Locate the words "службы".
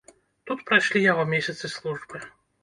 1.75-2.25